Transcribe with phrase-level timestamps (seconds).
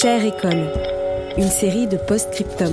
[0.00, 0.72] Chère école,
[1.36, 2.72] une série de post-scriptum.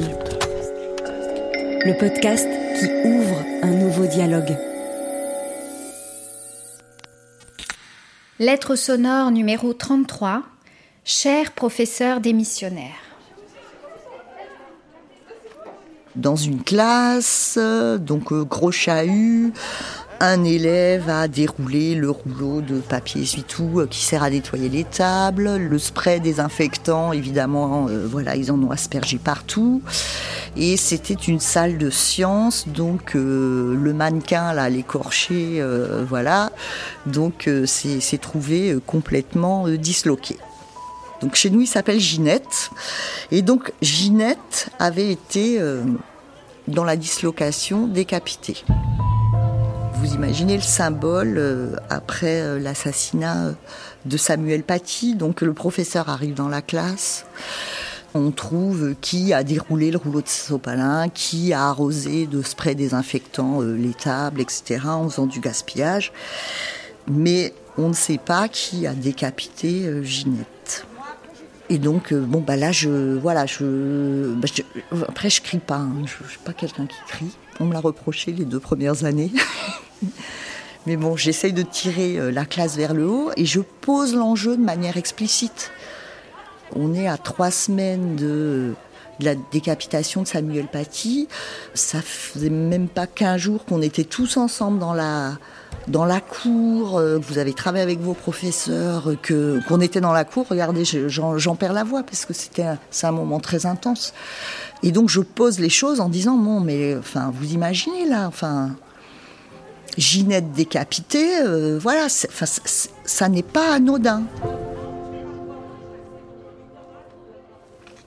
[1.83, 2.47] Le podcast
[2.77, 4.55] qui ouvre un nouveau dialogue.
[8.37, 10.43] Lettre sonore numéro 33.
[11.03, 12.93] Cher professeur démissionnaire.
[16.15, 17.57] Dans une classe,
[17.99, 19.51] donc euh, gros chahut,
[20.19, 24.83] un élève a déroulé le rouleau de papier essuie-tout euh, qui sert à nettoyer les
[24.83, 29.81] tables, le spray désinfectant, évidemment, euh, voilà, ils en ont aspergé partout.
[30.57, 35.61] Et c'était une salle de science, donc euh, le mannequin, là, l'écorché,
[36.07, 36.51] voilà,
[37.05, 40.37] donc s'est trouvé complètement disloqué.
[41.21, 42.69] Donc chez nous, il s'appelle Ginette.
[43.31, 45.59] Et donc Ginette avait été
[46.67, 48.63] dans la dislocation décapitée
[50.05, 53.51] vous imaginez le symbole euh, après euh, l'assassinat euh,
[54.05, 55.15] de Samuel Paty.
[55.15, 57.25] Donc le professeur arrive dans la classe.
[58.13, 63.61] On trouve qui a déroulé le rouleau de sopalin, qui a arrosé de spray désinfectant
[63.61, 66.13] les tables, etc., en faisant du gaspillage.
[67.09, 70.85] Mais on ne sait pas qui a décapité Ginette.
[71.67, 74.47] Et donc, bon, bah là, je, voilà, je, bah,
[75.09, 75.75] après, je crie pas.
[75.75, 76.05] Hein.
[76.05, 77.35] je, ne suis pas quelqu'un qui crie.
[77.59, 79.31] On me l'a reproché les deux premières années.
[80.85, 84.55] Mais bon, j'essaye de tirer euh, la classe vers le haut et je pose l'enjeu
[84.55, 85.71] de manière explicite.
[86.75, 88.75] On est à trois semaines de,
[89.19, 91.27] la décapitation de Samuel Paty.
[91.73, 95.37] Ça faisait même pas qu'un jours qu'on était tous ensemble dans la,
[95.87, 100.25] dans la cour, euh, vous avez travaillé avec vos professeurs, que qu'on était dans la
[100.25, 100.47] cour.
[100.49, 104.13] Regardez, j'en perds la voix parce que c'était c'est un moment très intense.
[104.83, 108.75] Et donc je pose les choses en disant bon, mais enfin vous imaginez là, enfin
[109.97, 114.23] Ginette décapitée, euh, voilà, ça n'est pas anodin.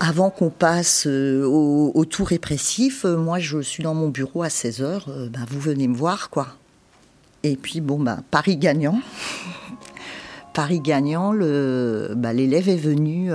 [0.00, 4.48] Avant qu'on passe euh, au, tout répressif, euh, moi je suis dans mon bureau à
[4.48, 6.48] 16h, ben, vous venez me voir quoi.
[7.42, 9.00] Et puis bon, ben, Paris gagnant.
[10.54, 13.30] Paris gagnant, ben, l'élève est venu.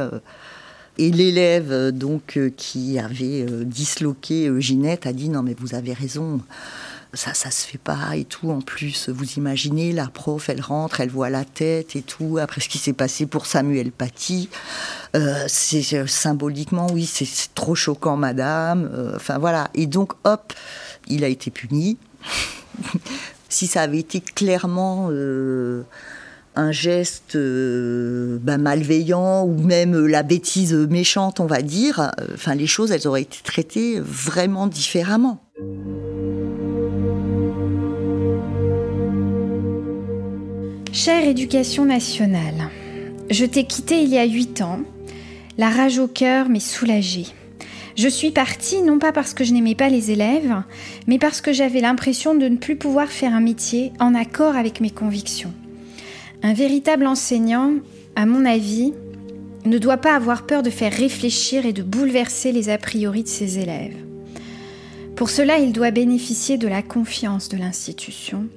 [0.98, 6.42] et l'élève donc qui avait disloqué Ginette a dit non mais vous avez raison
[7.14, 8.50] ça, ça se fait pas et tout.
[8.50, 12.40] En plus, vous imaginez, la prof, elle rentre, elle voit la tête et tout.
[12.42, 14.50] Après ce qui s'est passé pour Samuel Paty,
[15.16, 18.90] euh, c'est euh, symboliquement, oui, c'est trop choquant, madame.
[18.94, 19.70] Euh, enfin voilà.
[19.76, 20.54] Et donc, hop,
[21.08, 21.98] il a été puni.
[23.54, 25.10] Si ça avait été clairement
[26.56, 32.92] un geste ben, malveillant ou même la bêtise méchante, on va dire, enfin les choses,
[32.92, 35.40] elles auraient été traitées vraiment différemment.
[40.92, 42.70] Chère éducation nationale,
[43.32, 44.80] je t'ai quitté il y a huit ans.
[45.58, 47.26] La rage au cœur m'est soulagée.
[47.96, 50.64] Je suis partie non pas parce que je n'aimais pas les élèves,
[51.06, 54.82] mais parce que j'avais l'impression de ne plus pouvoir faire un métier en accord avec
[54.82, 55.54] mes convictions.
[56.42, 57.74] Un véritable enseignant,
[58.16, 58.94] à mon avis,
[59.66, 63.28] ne doit pas avoir peur de faire réfléchir et de bouleverser les a priori de
[63.28, 63.96] ses élèves.
[65.16, 68.48] Pour cela, il doit bénéficier de la confiance de l'institution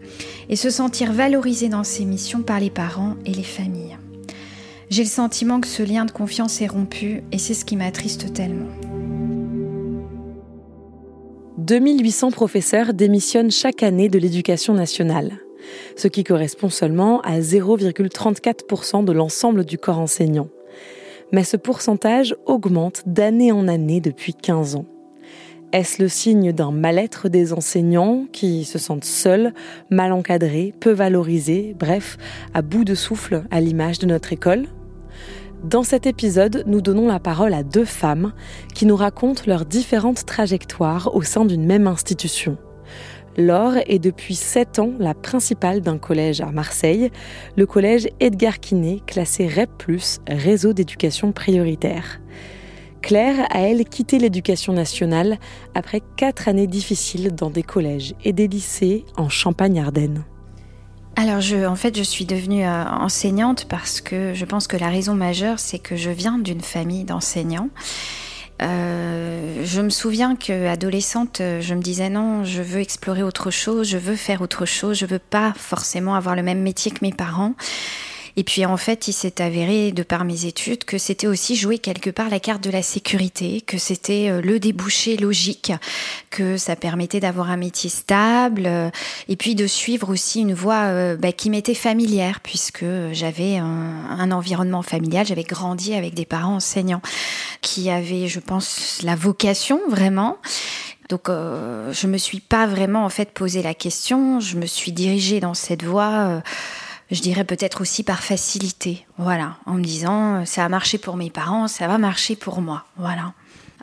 [0.49, 3.99] et se sentir valorisé dans ses missions par les parents et les familles.
[4.89, 8.33] J'ai le sentiment que ce lien de confiance est rompu et c'est ce qui m'attriste
[8.33, 8.86] tellement.
[11.67, 15.41] 2800 professeurs démissionnent chaque année de l'éducation nationale,
[15.97, 20.47] ce qui correspond seulement à 0,34% de l'ensemble du corps enseignant.
[21.33, 24.87] Mais ce pourcentage augmente d'année en année depuis 15 ans.
[25.73, 29.53] Est-ce le signe d'un mal-être des enseignants qui se sentent seuls,
[29.91, 32.17] mal encadrés, peu valorisés, bref,
[32.55, 34.69] à bout de souffle à l'image de notre école?
[35.65, 38.33] Dans cet épisode, nous donnons la parole à deux femmes
[38.75, 42.59] qui nous racontent leurs différentes trajectoires au sein d'une même institution.
[43.39, 47.11] Laure est depuis 7 ans la principale d'un collège à Marseille,
[47.57, 49.71] le collège Edgar Quinet, classé REP+,
[50.29, 52.21] réseau d'éducation prioritaire.
[53.03, 55.39] Claire a, elle, quitté l'éducation nationale
[55.75, 60.25] après quatre années difficiles dans des collèges et des lycées en Champagne-Ardenne.
[61.19, 64.91] Alors, je, en fait, je suis devenue euh, enseignante parce que je pense que la
[64.91, 67.71] raison majeure, c'est que je viens d'une famille d'enseignants.
[68.63, 73.89] Euh, je me souviens que adolescente, je me disais non, je veux explorer autre chose,
[73.89, 77.13] je veux faire autre chose, je veux pas forcément avoir le même métier que mes
[77.13, 77.55] parents.
[78.39, 81.79] Et puis en fait, il s'est avéré, de par mes études, que c'était aussi jouer
[81.79, 85.73] quelque part la carte de la sécurité, que c'était euh, le débouché logique,
[86.31, 88.91] que ça permettait d'avoir un métier stable, euh,
[89.29, 94.31] et puis de suivre aussi une voie euh, bah, qui m'était familière, puisque j'avais un,
[94.31, 97.01] environnement familial, j'avais grandi avec des parents enseignants
[97.63, 100.37] qui avaient, je pense, la vocation vraiment.
[101.09, 104.41] Donc, euh, je me suis pas vraiment en fait posé la question.
[104.41, 106.43] Je me suis dirigée dans cette voie
[107.11, 111.31] je dirais peut-être aussi par facilité, voilà, en me disant ça a marché pour mes
[111.31, 113.33] parents, ça va marcher pour moi, voilà.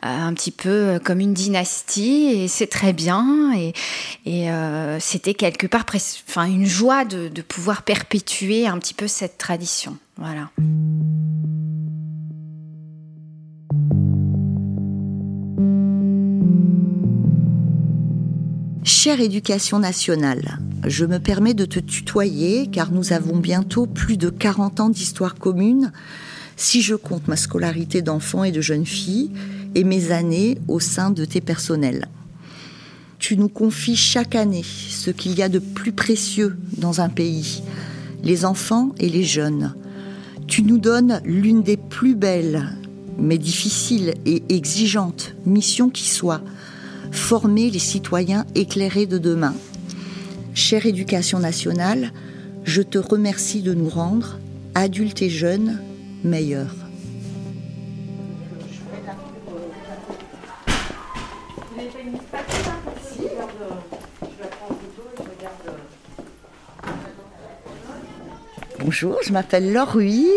[0.04, 5.32] Euh, un petit peu euh, comme une dynastie et c'est très bien et, euh, c'était
[5.32, 5.84] quelque part
[6.28, 10.50] enfin une joie de, de pouvoir perpétuer un petit peu cette tradition, voilà.
[18.86, 24.28] Chère éducation nationale, je me permets de te tutoyer car nous avons bientôt plus de
[24.28, 25.90] 40 ans d'histoire commune
[26.56, 29.30] si je compte ma scolarité d'enfant et de jeune fille
[29.74, 32.08] et mes années au sein de tes personnels.
[33.18, 37.62] Tu nous confies chaque année ce qu'il y a de plus précieux dans un pays,
[38.22, 39.74] les enfants et les jeunes.
[40.46, 42.68] Tu nous donnes l'une des plus belles,
[43.18, 46.42] mais difficiles et exigeantes missions qui soient,
[47.14, 49.54] former les citoyens éclairés de demain.
[50.52, 52.12] Chère éducation nationale,
[52.64, 54.38] je te remercie de nous rendre,
[54.74, 55.80] adultes et jeunes,
[56.22, 56.83] meilleurs.
[68.94, 70.30] Bonjour, je m'appelle Laure Ruiz.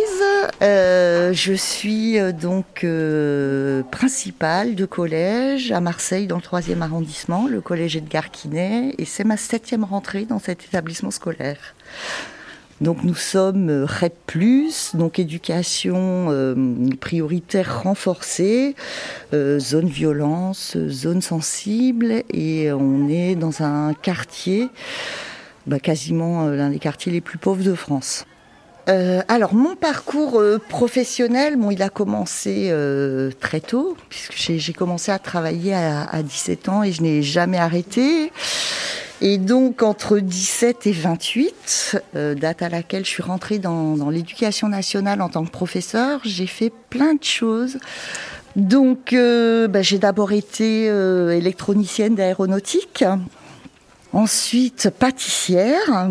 [0.64, 7.48] Euh, je suis euh, donc euh, principale de collège à Marseille dans le 3e arrondissement,
[7.48, 11.76] le collège Edgar Quinet, et c'est ma septième rentrée dans cet établissement scolaire.
[12.82, 14.34] Donc nous sommes REP+,
[14.96, 16.34] donc éducation
[17.00, 18.74] prioritaire renforcée,
[19.34, 24.70] zone violence, zone sensible, et on est dans un quartier,
[25.68, 28.26] bah, quasiment l'un des quartiers les plus pauvres de France.
[28.88, 34.74] Euh, alors mon parcours euh, professionnel, bon, il a commencé euh, très tôt, puisque j'ai
[34.74, 38.32] commencé à travailler à, 17 ans et je n'ai jamais arrêté.
[39.20, 41.98] Et donc entre 17 et 28,
[42.36, 46.72] date à laquelle je suis rentrée dans, l'éducation nationale en tant que professeur, j'ai fait
[46.90, 47.80] plein de choses.
[48.56, 53.04] Donc bah, j'ai d'abord été électronicienne d'aéronautique,
[54.14, 56.10] ensuite pâtissière.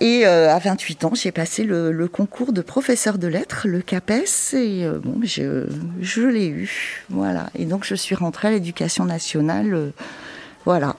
[0.00, 4.54] Et euh, à 28 ans, j'ai passé le, concours de professeur de lettres, le CAPES,
[4.54, 7.04] et euh, bon, je, l'ai eu.
[7.10, 7.50] Voilà.
[7.54, 9.74] Et donc, je suis rentrée à l'éducation nationale.
[9.74, 9.90] Euh,
[10.64, 10.96] voilà.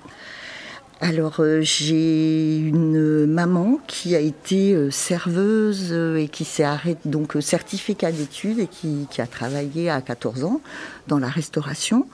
[1.00, 8.60] Alors, j'ai une maman qui a été serveuse et qui s'est arrêtée, donc certificat d'études,
[8.60, 10.62] et qui, a travaillé à 14 ans
[11.08, 12.06] dans la restauration.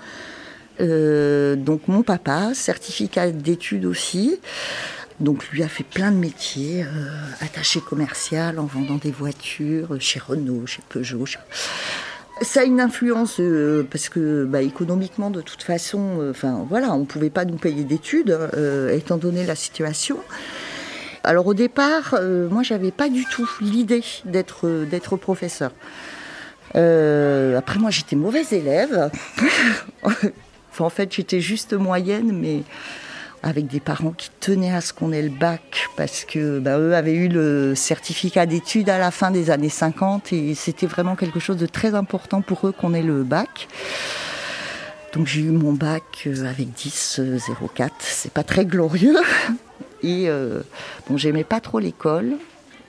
[0.79, 4.39] donc, mon papa, certificat d'études aussi.
[5.19, 7.09] Donc lui a fait plein de métiers, euh,
[7.41, 11.25] attaché commercial en vendant des voitures chez Renault, chez Peugeot.
[12.43, 16.33] Ça a une influence euh, parce que bah, économiquement de toute façon, euh,
[16.69, 18.37] voilà, on ne pouvait pas nous payer d'études
[18.91, 20.19] étant donné la situation.
[21.23, 22.15] Alors au départ,
[22.49, 25.71] moi j'avais pas du tout l'idée d'être professeur.
[26.73, 29.09] après moi j'étais mauvaise élève.
[30.79, 32.61] en fait j'étais juste moyenne, mais
[33.43, 36.95] avec des parents qui tenaient à ce qu'on ait le bac parce que bah, eux
[36.95, 41.39] avaient eu le certificat d'études à la fin des années 50 et c'était vraiment quelque
[41.39, 43.67] chose de très important pour eux qu'on ait le bac.
[45.13, 47.21] Donc j'ai eu mon bac euh, avec 10
[47.75, 49.15] 04, c'est pas très glorieux
[50.03, 50.61] et euh,
[51.09, 52.33] bon j'aimais pas trop l'école.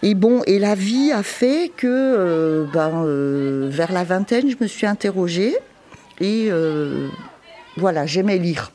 [0.02, 3.04] Et bon, et la vie a fait que euh, ben,
[3.68, 5.56] vers la vingtaine, je me suis interrogée
[6.20, 6.50] et
[7.76, 8.72] voilà, j'aimais lire.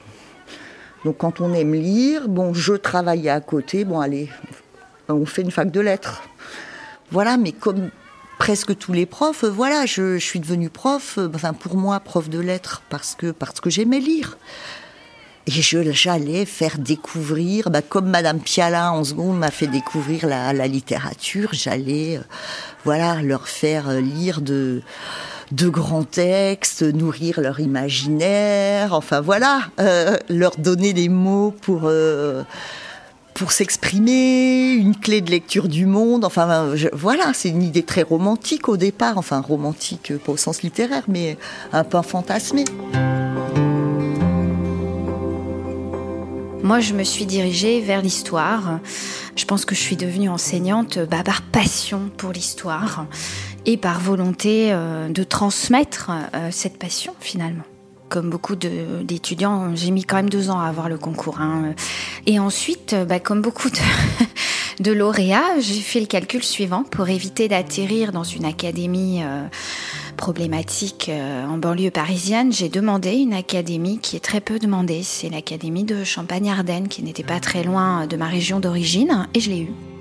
[1.05, 4.29] Donc quand on aime lire, bon, je travaillais à côté, bon allez,
[5.09, 6.23] on fait une fac de lettres.
[7.11, 7.89] Voilà, mais comme
[8.39, 12.81] presque tous les profs, voilà, je, suis devenue prof, enfin pour moi prof de lettres
[12.89, 14.37] parce que parce que j'aimais lire.
[15.45, 21.49] Et j'allais faire découvrir, bah, comme Madame Piala en seconde m'a fait découvrir la, littérature,
[21.51, 22.21] j'allais, euh,
[22.85, 24.81] voilà, leur faire lire de
[25.51, 32.43] de grands textes, nourrir leur imaginaire, enfin voilà, euh, leur donner des mots pour euh,
[33.35, 36.23] pour s'exprimer, une clé de lecture du monde.
[36.23, 41.03] Enfin voilà, c'est une idée très romantique au départ, enfin romantique pas au sens littéraire,
[41.07, 41.37] mais
[41.71, 42.63] un peu fantasmé.
[46.63, 48.79] Moi, je me suis dirigée vers l'histoire.
[49.35, 53.05] Je pense que je suis devenue enseignante bah, par passion pour l'histoire
[53.65, 57.65] et par volonté euh, de transmettre euh, cette passion finalement.
[58.07, 61.41] Comme beaucoup d'étudiants, j'ai mis quand même deux ans à avoir le concours.
[61.41, 61.73] Hein.
[62.27, 63.75] Et ensuite, bah, comme beaucoup de,
[64.79, 69.21] de lauréats, j'ai fait le calcul suivant pour éviter d'atterrir dans une académie.
[69.23, 69.47] Euh,
[70.13, 75.01] problématique euh, en banlieue parisienne, j'ai demandé une académie qui est très peu demandée.
[75.03, 79.49] C'est l'académie de Champagne-Ardenne, qui n'était pas très loin de ma région d'origine, et je
[79.49, 79.92] l'ai eue.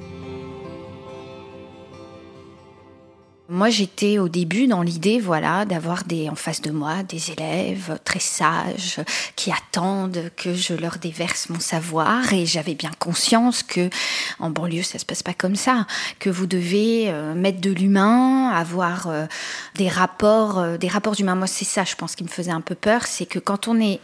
[3.54, 7.98] Moi, j'étais au début dans l'idée, voilà, d'avoir des, en face de moi des élèves
[8.02, 9.00] très sages
[9.36, 12.32] qui attendent que je leur déverse mon savoir.
[12.32, 13.90] Et j'avais bien conscience que
[14.38, 15.86] en banlieue, ça se passe pas comme ça,
[16.18, 19.26] que vous devez euh, mettre de l'humain, avoir euh,
[19.74, 21.34] des rapports, euh, des rapports humains.
[21.34, 23.78] Moi, c'est ça, je pense, qui me faisait un peu peur, c'est que quand on
[23.78, 24.00] est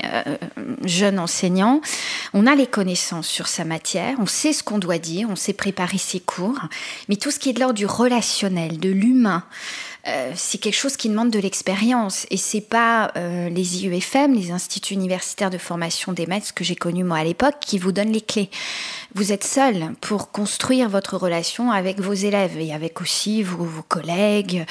[0.85, 1.81] jeune enseignant,
[2.35, 5.55] on a les connaissances sur sa matière, on sait ce qu'on doit dire, on sait
[5.55, 6.61] préparer ses cours,
[7.09, 9.38] mais tout ce qui est de l'ordre du relationnel, de l'humain
[10.07, 14.53] euh, c'est quelque chose qui demande de l'expérience et c'est pas euh, les IUFM, les
[14.53, 18.13] instituts universitaires de formation des maîtres que j'ai connus moi à l'époque, qui vous donnent
[18.13, 18.49] les clés.
[19.15, 24.65] Vous êtes seul pour construire votre relation avec vos élèves et avec aussi vos, collègues.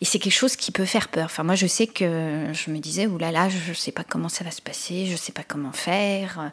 [0.00, 1.26] Et c'est quelque chose qui peut faire peur.
[1.26, 4.04] Enfin, moi, je sais que je me disais, oulala, là là, je ne sais pas
[4.04, 6.50] comment ça va se passer, je ne sais pas comment faire.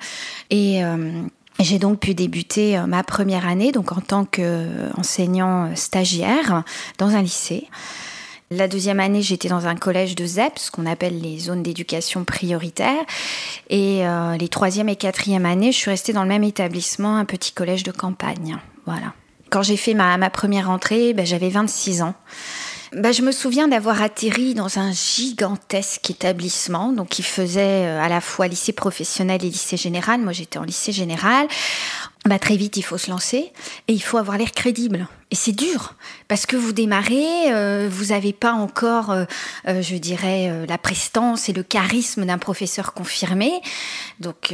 [0.50, 1.22] Et euh,
[1.60, 6.64] j'ai donc pu débuter euh, ma première année donc en tant qu'enseignant euh, stagiaire
[6.98, 7.68] dans un lycée.
[8.50, 12.24] La deuxième année, j'étais dans un collège de ZEP, ce qu'on appelle les zones d'éducation
[12.24, 13.04] prioritaire.
[13.70, 17.26] Et euh, les troisième et quatrième années, je suis restée dans le même établissement, un
[17.26, 18.58] petit collège de campagne.
[18.86, 19.14] Voilà.
[19.50, 22.14] Quand j'ai fait ma, ma première entrée, ben, j'avais 26 ans.
[22.94, 28.08] Bah, je me souviens d'avoir atterri dans un gigantesque établissement, donc qui faisait euh, à
[28.08, 30.22] la fois lycée professionnel et lycée général.
[30.22, 31.48] Moi, j'étais en lycée général.
[32.28, 33.54] Bah, très vite, il faut se lancer
[33.88, 35.08] et il faut avoir l'air crédible.
[35.32, 35.96] Et c'est dur
[36.28, 39.24] parce que vous démarrez, euh, vous n'avez pas encore, euh,
[39.68, 43.52] euh, je dirais, la prestance et le charisme d'un professeur confirmé.
[44.20, 44.54] Donc,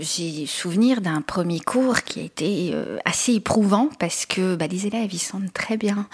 [0.00, 2.74] j'ai souvenir d'un premier cours qui a été
[3.04, 6.06] assez éprouvant parce que bah, les élèves, ils sentent très bien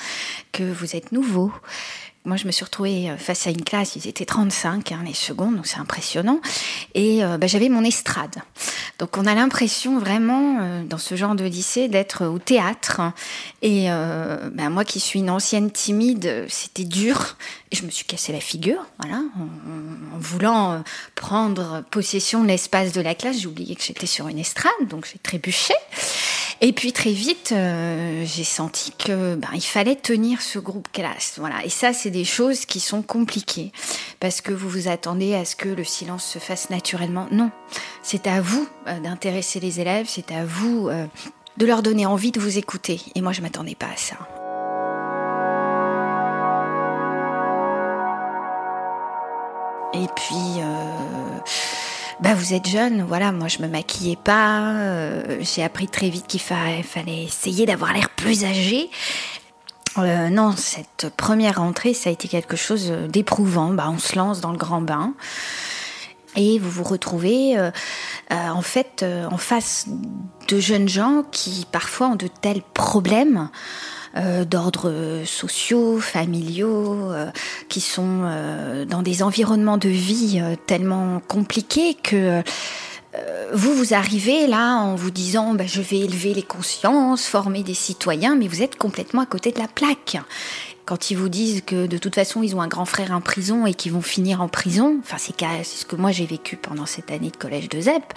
[0.50, 1.52] que vous êtes nouveau
[2.28, 5.14] moi, je me suis retrouvée euh, face à une classe, ils étaient 35, hein, les
[5.14, 6.40] secondes, donc c'est impressionnant.
[6.94, 8.36] Et euh, bah, j'avais mon estrade.
[8.98, 13.00] Donc on a l'impression vraiment, euh, dans ce genre de lycée, d'être au théâtre.
[13.62, 17.36] Et bah, moi qui suis une ancienne timide, c'était dur.
[17.72, 20.82] Et je me suis cassé la figure, voilà, en, en voulant
[21.14, 23.40] prendre possession de l'espace de la classe.
[23.40, 25.74] J'ai oublié que j'étais sur une estrade, donc j'ai trébuché.
[26.60, 31.34] Et puis très vite, euh, j'ai senti que ben, il fallait tenir ce groupe classe.
[31.38, 31.64] Voilà.
[31.64, 33.70] Et ça, c'est des choses qui sont compliquées
[34.18, 37.28] parce que vous vous attendez à ce que le silence se fasse naturellement.
[37.30, 37.52] Non,
[38.02, 41.06] c'est à vous euh, d'intéresser les élèves, c'est à vous euh,
[41.58, 43.00] de leur donner envie de vous écouter.
[43.14, 44.16] Et moi, je m'attendais pas à ça.
[49.94, 50.62] Et puis
[52.20, 56.26] bah vous êtes jeune, voilà, moi je me maquillais pas, euh, j'ai appris très vite
[56.26, 58.90] qu'il fallait essayer d'avoir l'air plus âgé.
[59.98, 63.70] Euh, non, cette première rentrée, ça a été quelque chose d'éprouvant.
[63.70, 65.14] Bah, on se lance dans le grand bain
[66.34, 67.70] et vous vous retrouvez euh,
[68.30, 69.86] en fait en face
[70.48, 73.48] de jeunes gens qui parfois ont de tels problèmes
[74.18, 77.30] euh, d'ordre sociaux, familiaux, euh,
[77.68, 82.42] qui sont euh, dans des environnements de vie tellement compliqués que
[83.52, 87.74] vous, vous arrivez là en vous disant bah, je vais élever les consciences, former des
[87.74, 90.18] citoyens, mais vous êtes complètement à côté de la plaque.
[90.84, 93.66] Quand ils vous disent que de toute façon ils ont un grand frère en prison
[93.66, 95.34] et qu'ils vont finir en prison, enfin c'est
[95.64, 98.14] ce que moi j'ai vécu pendant cette année de collège de ZEP,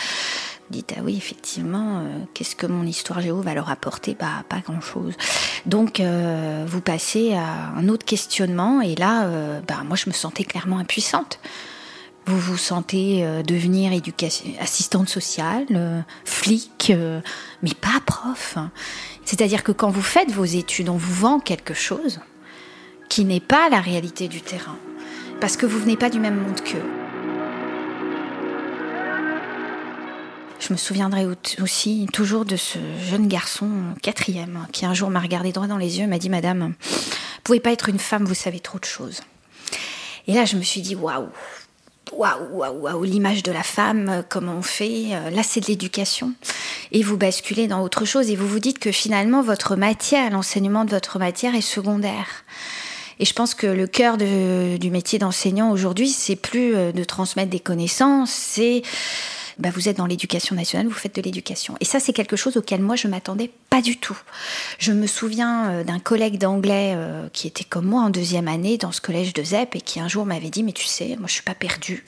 [0.72, 4.16] dites ah oui effectivement euh, qu'est-ce que mon histoire géo va leur apporter?
[4.20, 5.14] Bah pas grand chose
[5.66, 10.14] donc euh, vous passez à un autre questionnement et là euh, bah moi je me
[10.14, 11.40] sentais clairement impuissante
[12.28, 13.92] vous vous sentez devenir
[14.60, 16.94] assistante sociale, flic,
[17.64, 18.60] mais pas prof.
[19.26, 22.20] C'est-à-dire que quand vous faites vos études, on vous vend quelque chose
[23.10, 24.78] qui n'est pas la réalité du terrain,
[25.42, 27.01] parce que vous venez pas du même monde qu'eux.
[30.62, 31.26] Je me souviendrai
[31.60, 32.78] aussi toujours de ce
[33.10, 33.68] jeune garçon
[34.04, 37.42] quatrième qui un jour m'a regardé droit dans les yeux et m'a dit Madame, vous
[37.44, 39.22] pouvez pas être une femme, vous savez trop de choses.
[40.28, 41.30] Et là, je me suis dit, waouh,
[42.12, 45.08] waouh, waouh, l'image de la femme, euh, comment on fait.
[45.14, 46.34] Euh, là, c'est de l'éducation.
[46.92, 50.86] Et vous basculez dans autre chose et vous vous dites que finalement, votre matière, l'enseignement
[50.86, 52.28] de votre matière est secondaire.
[53.20, 57.50] Et je pense que le cœur du métier d'enseignant aujourd'hui, c'est plus euh, de transmettre
[57.50, 58.84] des connaissances, c'est
[59.60, 61.76] bah, vous êtes dans l'éducation nationale, vous faites de l'éducation.
[61.80, 64.18] Et ça, c'est quelque chose auquel moi, je m'attendais pas du tout.
[64.80, 68.78] Je me souviens euh, d'un collègue d'anglais euh, qui était comme moi en deuxième année
[68.78, 71.28] dans ce collège de ZEP et qui un jour m'avait dit, mais tu sais, moi,
[71.28, 72.06] je suis pas perdue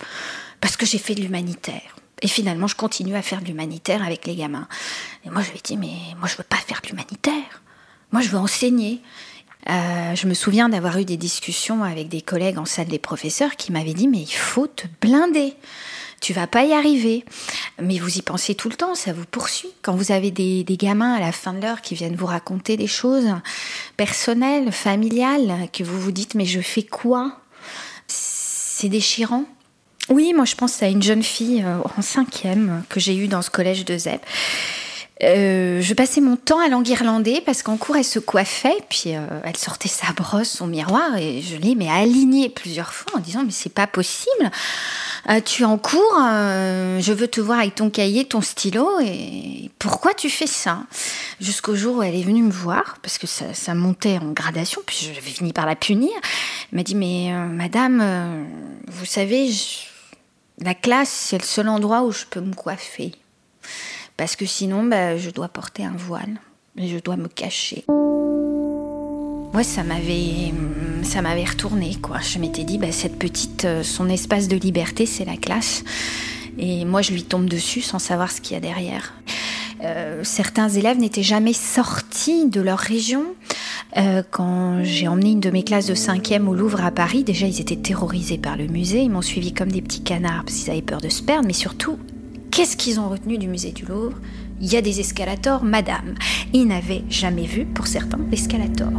[0.61, 1.95] parce que j'ai fait de l'humanitaire.
[2.21, 4.67] Et finalement, je continue à faire de l'humanitaire avec les gamins.
[5.25, 7.61] Et moi, je lui ai dit, mais moi, je veux pas faire de l'humanitaire.
[8.13, 9.01] Moi, je veux enseigner.
[9.69, 13.55] Euh, je me souviens d'avoir eu des discussions avec des collègues en salle des professeurs
[13.55, 15.55] qui m'avaient dit, mais il faut te blinder
[16.23, 17.25] tu vas pas y arriver.
[17.81, 19.73] Mais vous y pensez tout le temps, ça vous poursuit.
[19.81, 22.87] Quand vous avez des, gamins à la fin de l'heure qui viennent vous raconter des
[22.87, 23.27] choses
[23.97, 27.37] personnelles, familiales, que vous vous dites mais je fais quoi?
[28.07, 29.43] C'est déchirant.
[30.09, 33.41] Oui, moi je pense à une jeune fille euh, en cinquième que j'ai eue dans
[33.41, 34.25] ce collège de ZEP.
[35.23, 39.25] Euh, je passais mon temps à l'enguirlander parce qu'en cours elle se coiffait, puis euh,
[39.43, 43.43] elle sortait sa brosse, son miroir, et je l'ai mais aligné plusieurs fois en disant
[43.45, 44.51] mais c'est pas possible.
[45.29, 49.71] Euh, tu es en cours, je veux te voir avec ton cahier, ton stylo, et
[49.79, 50.79] pourquoi tu fais ça?
[51.39, 54.97] Jusqu'au jour où elle est venue me voir, parce que ça, montait en gradation, puis
[55.01, 56.11] je vais fini par la punir.
[56.71, 58.45] Elle m'a dit, mais madame,
[58.87, 59.49] vous savez,
[60.59, 63.13] la classe, c'est le seul endroit où je peux me coiffer.
[64.17, 66.39] Parce que sinon, bah, je dois porter un voile,
[66.77, 67.85] et je dois me cacher.
[69.53, 70.53] Ouais, ça m'avait,
[71.03, 72.19] ça m'avait retourné, quoi.
[72.19, 75.83] Je m'étais dit, bah, cette petite, euh, son espace de liberté, c'est la classe.
[76.57, 79.13] Et moi, je lui tombe dessus sans savoir ce qu'il y a derrière.
[79.83, 83.25] Euh, certains élèves n'étaient jamais sortis de leur région.
[83.97, 87.47] Euh, quand j'ai emmené une de mes classes de 5e au Louvre à Paris, déjà
[87.47, 90.71] ils étaient terrorisés par le musée, ils m'ont suivi comme des petits canards parce qu'ils
[90.71, 91.99] avaient peur de se perdre, mais surtout,
[92.53, 94.13] qu'est-ce qu'ils ont retenu du musée du Louvre?
[94.61, 96.13] Il y a des escalators, madame.
[96.53, 98.91] Ils n'avaient jamais vu, pour certains, l'escalator.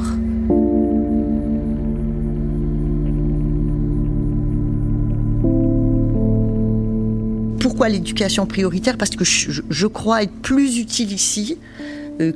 [7.61, 8.99] Pourquoi l'éducation prioritaire?
[8.99, 11.59] Parce que je, crois être plus utile ici
[12.21, 12.33] euh,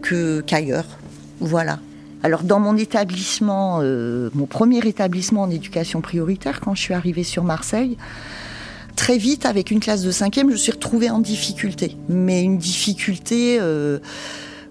[0.46, 0.86] qu'ailleurs.
[1.40, 1.80] Voilà.
[2.22, 7.22] Alors dans mon établissement, euh, mon premier établissement en éducation prioritaire, quand je suis arrivée
[7.22, 7.96] sur Marseille,
[8.98, 11.96] très vite avec une classe de cinquième, je suis retrouvée en difficulté.
[12.08, 14.00] Mais une difficulté euh,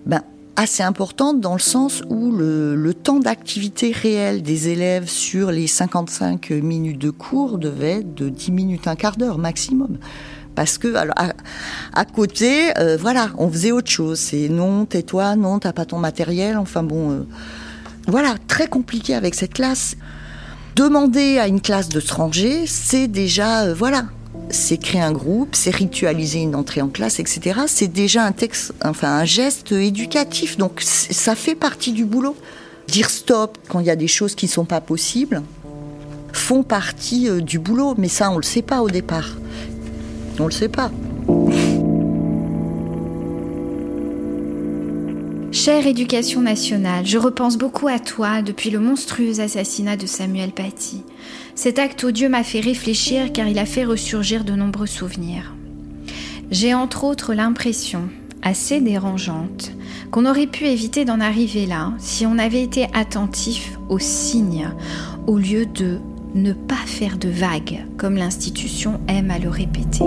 [0.06, 0.22] ben,
[0.58, 6.50] assez importante dans le sens où le, temps d'activité réel des élèves sur les 55
[6.50, 9.98] minutes de cours devait être de 10 minutes, un quart d'heure maximum
[10.56, 11.16] parce que alors,
[11.94, 14.18] à, côté, euh, voilà, on faisait autre chose.
[14.18, 16.58] C'est non, tais-toi, non, t'as pas ton matériel.
[16.58, 17.28] Enfin bon, euh,
[18.08, 19.98] voilà, très compliqué avec cette classe.
[20.78, 24.06] Demander à une classe de d'étrangers, c'est déjà, euh, voilà,
[24.52, 27.62] c'est créer un groupe, c'est ritualiser une entrée en classe, etc.
[27.66, 30.56] C'est déjà un texte, enfin un geste éducatif.
[30.60, 32.36] Donc ça fait partie du boulot.
[32.88, 35.42] Dire stop quand il y a des choses qui ne sont pas possibles
[36.32, 39.30] font partie du boulot, mais ça on le sait pas au départ.
[40.40, 40.92] On le sait pas.
[45.68, 51.04] Chère éducation nationale, je repense beaucoup à toi depuis le monstrueux assassinat de Samuel Paty.
[51.56, 55.54] Cet acte odieux m'a fait réfléchir car il a fait ressurgir de nombreux souvenirs.
[56.52, 58.04] J'ai entre autres l'impression,
[58.44, 59.74] assez dérangeante,
[60.10, 64.70] qu'on aurait pu éviter d'en arriver là si on avait été attentif aux signes
[65.28, 65.98] au lieu de
[66.34, 70.06] ne pas faire de vagues, comme l'institution aime à le répéter.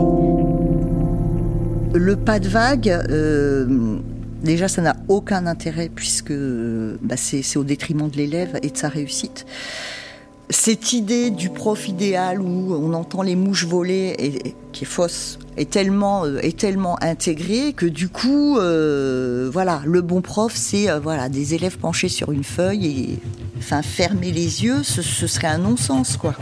[1.92, 3.98] Le pas de vague, euh,
[4.42, 8.88] déjà, ça n'a aucun intérêt puisque bah, c'est au détriment de l'élève et de sa
[8.88, 9.46] réussite.
[10.52, 15.38] Cette idée du prof idéal où on entend les mouches voler, et, qui est fausse,
[15.56, 20.88] est tellement, euh, est tellement intégrée que du coup, euh, voilà, le bon prof, c'est
[20.98, 23.18] voilà des élèves penchés sur une feuille et
[23.60, 26.34] Enfin, fermer les yeux, ce, serait un non-sens, quoi.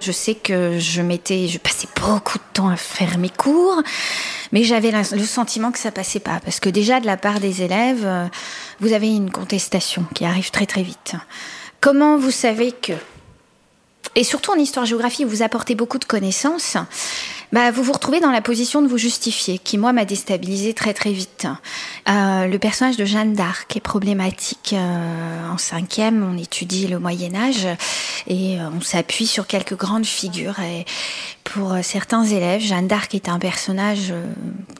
[0.00, 3.82] Je sais que je m'étais, je passais beaucoup de temps à faire mes cours,
[4.52, 7.62] mais j'avais le sentiment que ça passait pas, parce que déjà de la part des
[7.62, 8.26] élèves, euh,
[8.80, 11.14] vous avez une contestation qui arrive très très vite.
[11.80, 12.92] Comment vous savez que
[14.14, 16.76] et surtout en histoire-géographie, vous apportez beaucoup de connaissances
[17.52, 20.94] bah, vous vous retrouvez dans la position de vous justifier, qui moi m'a déstabilisé très
[20.94, 21.48] très vite.
[22.08, 24.72] Euh, le personnage de Jeanne d'Arc est problématique.
[24.72, 27.66] Euh, en cinquième, on étudie le Moyen Âge
[28.28, 30.60] et euh, on s'appuie sur quelques grandes figures.
[30.60, 30.84] Et
[31.42, 34.14] pour certains élèves, Jeanne d'Arc est un personnage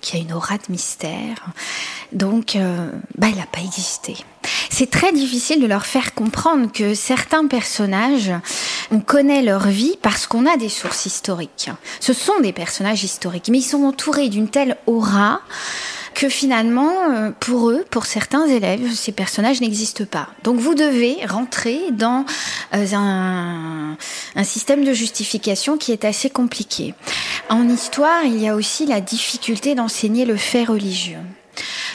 [0.01, 1.47] qui a une aura de mystère.
[2.13, 2.57] Donc,
[3.19, 4.15] bah, elle n'a pas existé.
[4.71, 8.33] C'est très difficile de leur faire comprendre que certains personnages,
[8.91, 11.71] on connaît leur vie parce qu'on a des sources historiques.
[12.01, 15.41] Ce sont des personnages historiques, mais ils sont entourés d'une telle aura
[16.15, 20.29] que finalement, euh, pour eux, pour certains élèves, ces personnages n'existent pas.
[20.45, 22.25] Donc vous devez rentrer dans
[22.75, 23.97] euh, un,
[24.37, 26.95] un système de justification qui est assez compliqué.
[27.49, 31.19] En histoire, il y a aussi la difficulté d'enseigner le fait religieux.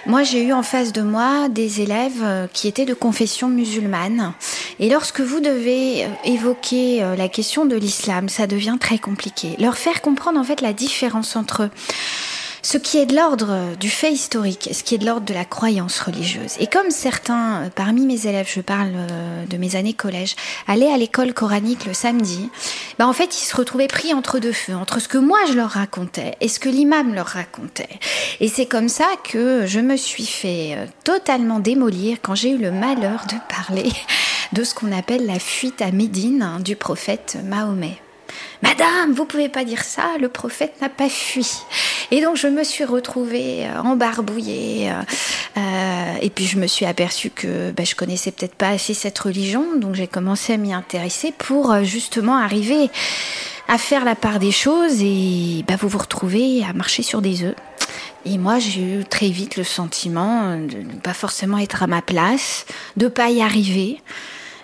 [0.05, 4.33] Moi, j'ai eu en face de moi des élèves euh, qui étaient de confession musulmane.
[4.79, 9.55] Et lorsque vous devez évoquer la question de l'islam, ça devient très compliqué.
[9.59, 11.69] Leur faire comprendre en fait la différence entre
[12.65, 15.45] ce qui est de l'ordre du fait historique, ce qui est de l'ordre de la
[15.45, 16.55] croyance religieuse.
[16.59, 20.35] Et comme certains, euh, parmi mes élèves, je parle euh, de mes années collège,
[20.67, 22.49] allaient à l'école coranique le samedi,
[22.97, 25.53] ben en fait, ils se retrouvaient pris entre deux feux, entre ce que moi je
[25.53, 27.99] leur racontais et ce que l'imam leur racontait.
[28.39, 32.57] Et c'est comme ça que je me suis fait euh, totalement démolir quand j'ai eu
[32.57, 33.91] le malheur de parler
[34.53, 37.99] de ce qu'on appelle la fuite à Médine hein, du prophète Mahomet.
[38.61, 41.47] Madame, vous pouvez pas dire ça, le prophète n'a pas fui.
[42.11, 44.91] Et donc je me suis retrouvée euh, embarbouillée.
[44.91, 45.01] Euh,
[45.57, 49.17] euh, et puis je me suis aperçue que ben, je connaissais peut-être pas assez cette
[49.19, 52.89] religion, donc j'ai commencé à m'y intéresser pour justement arriver
[53.67, 57.43] à faire la part des choses et ben, vous vous retrouvez à marcher sur des
[57.43, 57.55] œufs.
[58.27, 62.01] Et moi, j'ai eu très vite le sentiment de ne pas forcément être à ma
[62.01, 62.65] place,
[62.97, 64.01] de pas y arriver.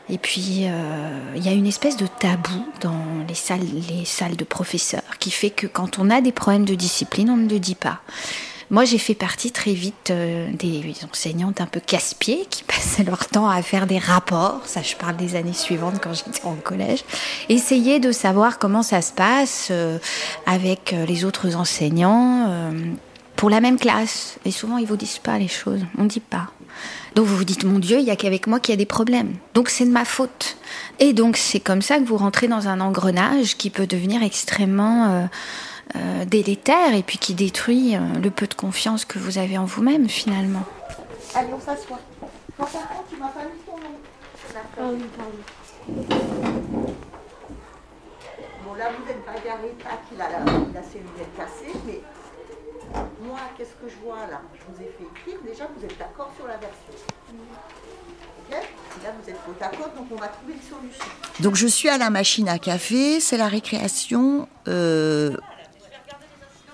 [0.09, 4.35] Et puis, euh, il y a une espèce de tabou dans les salles, les salles
[4.35, 7.59] de professeurs qui fait que quand on a des problèmes de discipline, on ne le
[7.59, 8.01] dit pas.
[8.69, 13.27] Moi, j'ai fait partie très vite euh, des enseignantes un peu casse-pieds qui passaient leur
[13.27, 14.61] temps à faire des rapports.
[14.65, 17.03] Ça, je parle des années suivantes quand j'étais en collège.
[17.49, 19.97] Essayer de savoir comment ça se passe euh,
[20.45, 22.71] avec les autres enseignants
[23.35, 24.37] pour la même classe.
[24.45, 25.81] Et souvent, ils vous disent pas les choses.
[25.97, 26.47] On ne dit pas.
[27.15, 28.85] Donc vous vous dites, mon Dieu, il n'y a qu'avec moi qu'il y a des
[28.85, 29.33] problèmes.
[29.53, 30.57] Donc c'est de ma faute.
[30.99, 35.09] Et donc c'est comme ça que vous rentrez dans un engrenage qui peut devenir extrêmement
[35.09, 35.25] euh,
[35.97, 39.65] euh, délétère et puis qui détruit euh, le peu de confiance que vous avez en
[39.65, 40.63] vous-même finalement.
[41.35, 41.99] Allez, on s'assoit.
[42.57, 42.65] Quand
[43.09, 43.97] tu m'as pas mis ton nom.
[44.77, 45.33] Oui, pardon.
[48.65, 52.01] Bon, là, vous êtes bagarré, pas qu'il a la, la cellule cassée, mais
[53.21, 54.41] moi, qu'est-ce que je vois là?
[54.53, 56.93] Je vous ai fait écrire, déjà vous êtes d'accord sur la version.
[57.29, 58.57] Ok?
[59.03, 61.05] Là, vous êtes d'accord, donc on va trouver une solution.
[61.39, 64.47] Donc je suis à la machine à café, c'est la récréation.
[64.67, 65.37] Euh,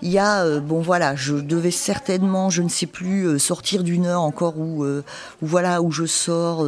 [0.01, 3.83] il y a, euh, bon voilà, je devais certainement, je ne sais plus, euh, sortir
[3.83, 5.03] d'une heure encore où, où,
[5.41, 6.65] voilà, où je sors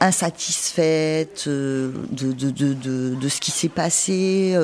[0.00, 4.58] insatisfaite de, de, de, de, ce qui s'est passé,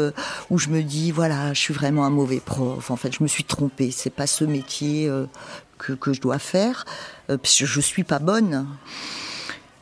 [0.51, 2.91] où je me dis, voilà, je suis vraiment un mauvais prof.
[2.91, 3.91] En fait, je me suis trompée.
[3.91, 5.11] C'est pas ce métier
[5.79, 6.85] que, que je dois faire,
[7.27, 8.67] parce que je suis pas bonne.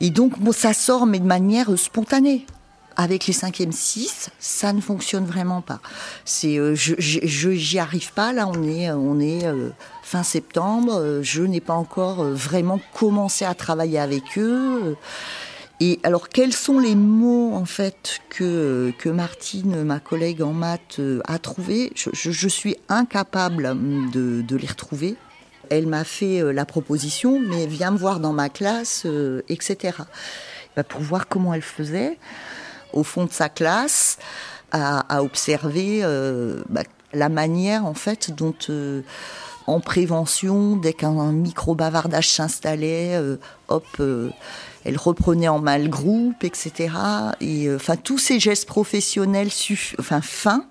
[0.01, 2.45] Et donc, bon, ça sort, mais de manière spontanée
[2.99, 5.79] avec les 5e 6, ça ne fonctionne vraiment pas.
[6.25, 8.33] C'est, euh, je, j'y arrive pas.
[8.33, 9.69] Là, on est, on est euh,
[10.03, 10.95] fin septembre.
[10.95, 14.97] Euh, je n'ai pas encore vraiment commencé à travailler avec eux.
[15.79, 20.99] Et alors, quels sont les mots en fait que que Martine, ma collègue en maths,
[21.23, 23.77] a trouvé je, je, suis incapable
[24.11, 25.15] de, de les retrouver.
[25.69, 29.07] Elle m'a fait la proposition, mais viens me voir dans ma classe,
[29.47, 29.99] etc.
[30.75, 32.17] Bah, pour voir comment elle faisait
[32.93, 34.17] au fond de sa classe
[34.71, 39.01] à, observer euh, bah, la manière en fait dont euh,
[39.67, 43.85] en prévention, dès qu'un micro bavardage s'installait, euh, hop,
[44.83, 46.89] elle reprenait en main le groupe, etc.
[47.39, 49.49] Et enfin tous ces gestes professionnels,
[49.99, 50.65] enfin fins.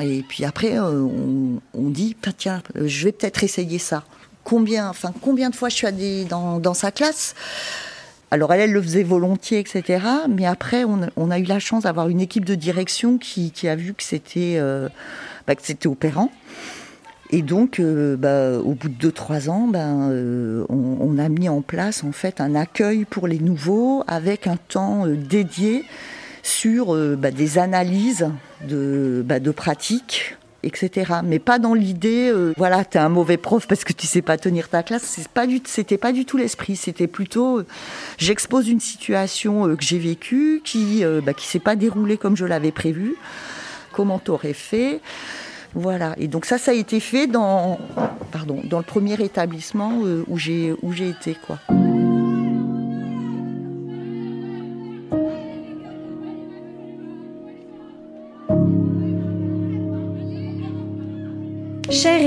[0.00, 4.04] Et puis après, on, dit, tiens, je vais peut-être essayer ça.
[4.44, 7.34] Combien, enfin combien de fois je suis allée dans, dans sa classe?
[8.30, 10.04] Alors elle, elle le faisait volontiers, etc.
[10.28, 13.92] Mais après, on, a eu la chance d'avoir une équipe de direction qui, a vu
[13.94, 14.88] que c'était euh,
[15.46, 16.30] bah, que c'était opérant.
[17.32, 21.48] Et donc, euh, bah, au bout de deux trois ans, ben, euh, on, a mis
[21.48, 25.84] en place en fait un accueil pour les nouveaux avec un temps dédié
[26.42, 28.28] sur bah, des analyses
[28.66, 31.12] de, de pratiques etc.
[31.24, 34.36] Mais pas dans l'idée, euh, voilà, t'es un mauvais prof parce que tu sais pas
[34.36, 35.02] tenir ta classe.
[35.04, 36.76] C'est pas du, c'était pas du tout l'esprit.
[36.76, 37.66] C'était plutôt, euh,
[38.18, 42.72] j'expose une situation euh, que j'ai vécue, qui, bah, s'est pas déroulée comme je l'avais
[42.72, 43.16] prévu.
[43.92, 45.00] Comment t'aurais fait?
[45.74, 46.14] Voilà.
[46.18, 47.78] Et donc ça, ça a été fait dans,
[48.32, 51.58] pardon, dans le premier établissement où j'ai, où j'ai été, quoi.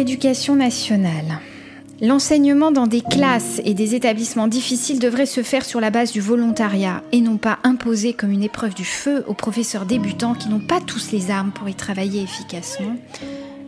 [0.04, 1.40] Chère éducation nationale,
[2.02, 6.20] L'enseignement dans des classes et des établissements difficiles devrait se faire sur la base du
[6.20, 10.60] volontariat et non pas imposé comme une épreuve du feu aux professeurs débutants qui n'ont
[10.60, 12.98] pas tous les armes pour y travailler efficacement.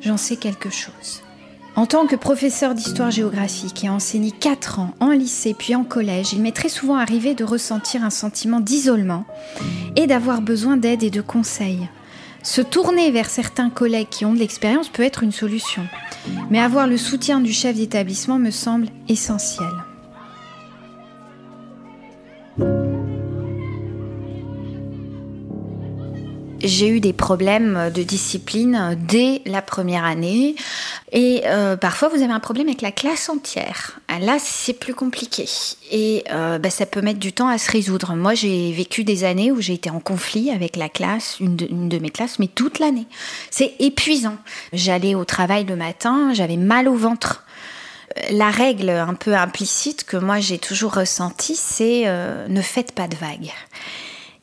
[0.02, 1.24] J'en sais quelque chose.
[1.78, 6.34] En tant que professeur d'histoire-géographie qui a enseigné 4 ans en lycée puis en collège,
[6.34, 9.24] il m'est très souvent arrivé de ressentir un sentiment d'isolement
[9.96, 11.88] et d'avoir besoin d'aide et de conseils.
[12.46, 15.86] Se tourner vers certains collègues qui ont de l'expérience peut être une solution
[16.50, 19.70] mais avoir le soutien du chef d'établissement me semble essentiel.
[26.66, 30.56] J'ai eu des problèmes de discipline dès la première année.
[31.12, 34.00] Et euh, parfois, vous avez un problème avec la classe entière.
[34.08, 35.46] Ah, là, c'est plus compliqué.
[35.92, 38.16] Et euh, bah, ça peut mettre du temps à se résoudre.
[38.16, 42.00] Moi, j'ai vécu des années où j'ai été en conflit avec la classe, une de,
[42.00, 43.08] mes classes, mais toute l'année.
[43.52, 44.38] C'est épuisant.
[44.74, 47.44] J'allais au travail le matin, j'avais mal au ventre
[48.32, 53.10] la règle un peu implicite que moi j'ai toujours ressentie, c'est euh, ne faites pas
[53.10, 53.52] de vagues.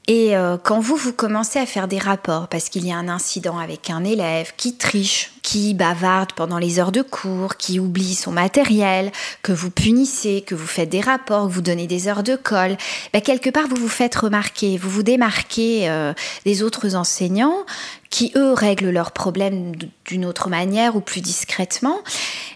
[0.09, 3.09] Et euh, quand vous, vous commencez à faire des rapports parce qu'il y a un
[3.09, 8.17] incident avec un élève qui triche, qui bavarde pendant les heures de cours, qui oublie
[8.17, 9.13] son matériel,
[9.43, 12.77] que vous punissez, que vous faites des rapports, que vous donnez des heures de colle,
[13.13, 16.13] bah, quelque part vous vous faites remarquer, vous vous démarquez euh,
[16.45, 17.65] des autres enseignants
[18.13, 19.73] qui, eux, règlent leurs problèmes
[20.05, 21.97] d'une autre manière ou plus discrètement.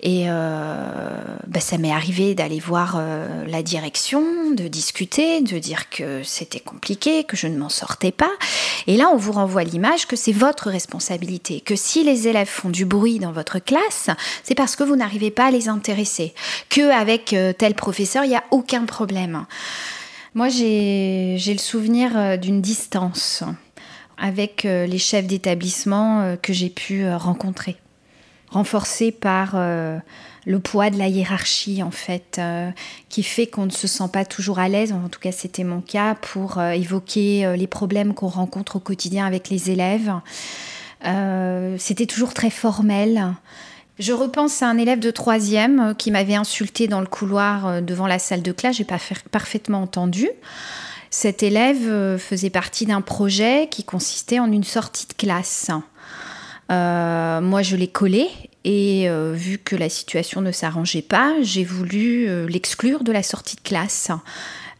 [0.02, 5.88] Et euh, bah, ça m'est arrivé d'aller voir euh, la direction, de discuter, de dire
[5.88, 8.30] que c'était compliqué, que je ne m'en sortais pas.
[8.86, 12.68] Et là, on vous renvoie l'image que c'est votre responsabilité, que si les élèves font
[12.68, 14.10] du bruit dans votre classe,
[14.44, 16.34] c'est parce que vous n'arrivez pas à les intéresser,
[16.68, 19.46] que avec euh, tel professeur, il n'y a aucun problème.
[20.34, 23.42] Moi, j'ai le souvenir d'une distance
[24.18, 27.76] avec euh, les chefs d'établissement euh, que j'ai pu euh, rencontrer,
[28.50, 32.40] renforcés par le poids de la hiérarchie en fait,
[33.08, 35.80] qui fait qu'on ne se sent pas toujours à l'aise, en tout cas c'était mon
[35.80, 40.12] cas, pour évoquer les problèmes qu'on rencontre au quotidien avec les élèves.
[41.78, 43.34] c'était toujours très formel.
[43.98, 48.20] Je repense à un élève de troisième qui m'avait insulté dans le couloir devant la
[48.20, 49.00] salle de classe, j'ai pas
[49.32, 50.28] parfaitement entendu.
[51.10, 55.70] Cet élève euh, faisait partie d'un projet qui consistait en une sortie de classe.
[56.70, 58.26] Euh, moi, je l'ai collé
[58.64, 63.56] et euh, vu que la situation ne s'arrangeait pas, j'ai voulu l'exclure de la sortie
[63.56, 64.10] de classe.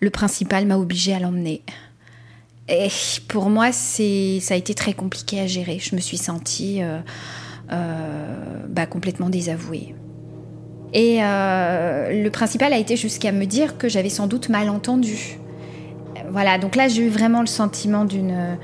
[0.01, 1.63] Le principal m'a obligé à l'emmener.
[2.69, 2.89] Et
[3.29, 5.79] pour moi, ça a été très compliqué à gérer.
[5.79, 6.81] Je me suis sentie
[7.69, 9.95] bah, complètement désavouée.
[10.93, 15.39] Et le principal a été jusqu'à me dire que j'avais sans doute mal entendu
[16.31, 18.57] voilà, donc là j'ai eu vraiment le sentiment d'une,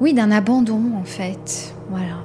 [0.00, 1.74] oui, d'un abandon en fait.
[1.90, 2.24] Voilà.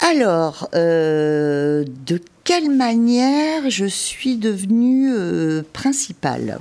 [0.00, 6.58] Alors, euh, de quelle manière je suis devenue euh, principale?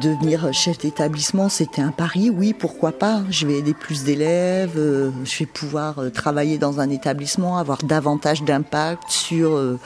[0.00, 3.22] Devenir chef d'établissement, c'était un pari, oui, pourquoi pas.
[3.30, 7.78] Je vais aider plus d'élèves, euh, je vais pouvoir euh, travailler dans un établissement, avoir
[7.78, 9.78] davantage d'impact sur euh,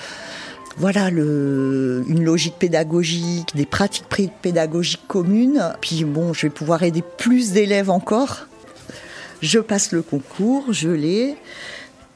[0.77, 4.07] voilà une logique pédagogique, des pratiques
[4.43, 5.63] pédagogiques communes.
[5.81, 8.49] Puis bon, je vais pouvoir aider plus d'élèves encore.
[9.43, 11.37] Je passe le concours, je l'ai.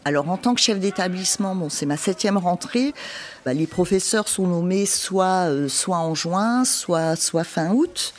[0.06, 2.92] Alors en tant que chef d'établissement, bon, c'est ma septième rentrée.
[3.46, 8.12] Bah, les professeurs sont nommés soit, euh, soit en juin, soit, soit fin août.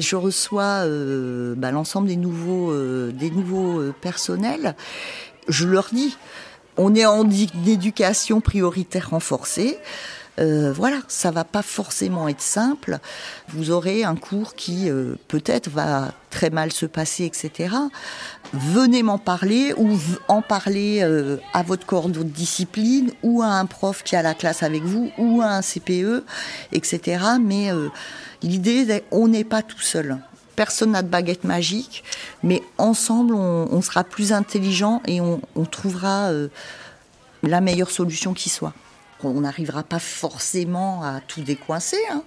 [0.00, 4.74] Je reçois euh, bah, l'ensemble des nouveaux, euh, des nouveaux personnels.
[5.46, 6.16] Je leur dis,
[6.76, 9.78] on est en éducation prioritaire renforcée.
[10.38, 12.98] Euh, voilà, ça va pas forcément être simple.
[13.48, 17.74] Vous aurez un cours qui euh, peut-être va très mal se passer, etc.
[18.52, 23.66] Venez m'en parler ou en parler euh, à votre corps de discipline ou à un
[23.66, 26.24] prof qui a la classe avec vous ou à un CPE,
[26.72, 27.24] etc.
[27.40, 27.70] Mais
[28.42, 30.18] l'idée, on n'est pas tout seul.
[30.54, 32.02] Personne n'a de baguette magique,
[32.42, 36.30] mais ensemble, on, sera plus intelligent et on, on trouvera
[37.42, 38.72] la meilleure solution qui soit.
[39.24, 41.98] On n'arrivera pas forcément à tout décoincer.
[42.10, 42.22] Hein.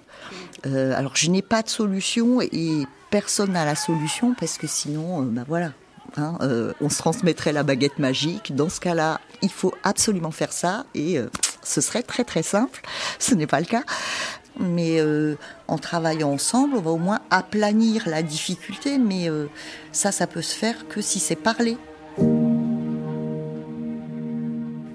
[0.66, 5.22] Euh, alors je n'ai pas de solution et personne n'a la solution parce que sinon,
[5.22, 5.72] ben voilà,
[6.18, 8.56] hein, euh, on se transmettrait la baguette magique.
[8.56, 11.20] Dans ce cas-là, il faut absolument faire ça et
[11.64, 12.82] ce serait très très simple.
[13.20, 13.84] Ce n'est pas le cas.
[14.60, 15.00] Mais
[15.70, 18.98] en travaillant ensemble, on va au moins aplanir la difficulté.
[18.98, 19.30] Mais
[19.94, 21.78] ça, ça peut se faire que si c'est parlé.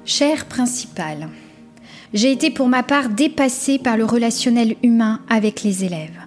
[0.05, 1.31] Cher principal,
[2.15, 6.19] j'ai été pour ma part dépassée par le relationnel humain avec les élèves.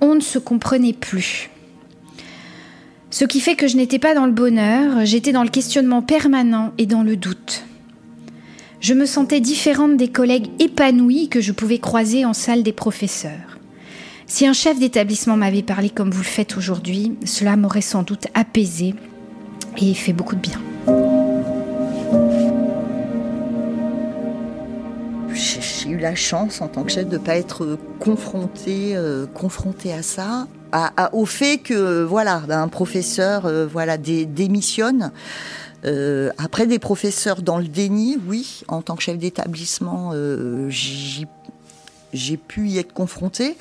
[0.00, 1.50] On ne se comprenait plus.
[3.10, 6.72] Ce qui fait que je n'étais pas dans le bonheur, j'étais dans le questionnement permanent
[6.78, 7.64] et dans le doute.
[8.80, 13.58] Je me sentais différente des collègues épanouis que je pouvais croiser en salle des professeurs.
[14.26, 18.26] Si un chef d'établissement m'avait parlé comme vous le faites aujourd'hui, cela m'aurait sans doute
[18.34, 18.94] apaisé
[19.78, 21.13] et fait beaucoup de bien.
[25.98, 30.46] La chance en tant que chef de ne pas être confrontée euh, confronté à ça,
[31.12, 35.12] au fait que voilà, un professeur euh, voilà démissionne.
[35.84, 40.12] Euh, après des professeurs dans le déni, oui, en tant que chef d'établissement,
[40.68, 41.26] j'y
[42.14, 43.56] j'ai pu y être confrontée.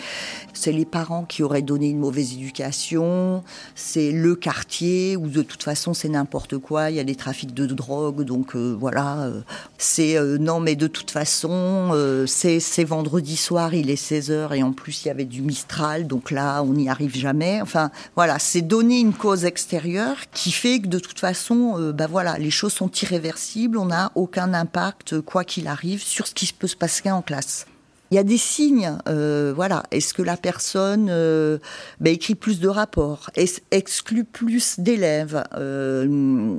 [0.53, 3.43] C'est les parents qui auraient donné une mauvaise éducation,
[3.75, 7.53] c'est le quartier où de toute façon c'est n'importe quoi, il y a des trafics
[7.53, 9.23] de drogue, donc euh, voilà.
[9.23, 9.41] Euh,
[9.77, 11.91] c'est euh, non mais de toute façon
[12.27, 16.31] c'est vendredi soir, il est 16h et en plus il y avait du Mistral, donc
[16.31, 17.61] là on n'y arrive jamais.
[17.61, 22.37] Enfin voilà, c'est donner une cause extérieure qui fait que de toute façon, bah voilà,
[22.37, 26.67] les choses sont irréversibles, on n'a aucun impact quoi qu'il arrive sur ce qui peut
[26.67, 27.65] se passer en classe
[28.13, 28.95] il y a des signes.
[29.07, 29.81] Euh, voilà.
[29.89, 31.57] Est-ce que la personne euh,
[31.99, 33.31] ben, écrit plus de rapports,
[33.71, 36.55] exclut plus d'élèves euh,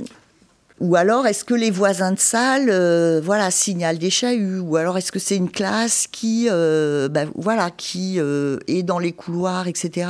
[0.85, 4.61] ou alors, est-ce que les voisins de salle, euh, voilà, signalent des chahuts?
[4.61, 8.99] Ou alors, est-ce que c'est une classe qui, euh, bah, voilà, qui euh, est dans
[8.99, 10.07] les couloirs, etc.